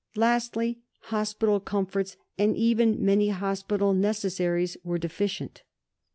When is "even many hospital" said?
2.57-3.93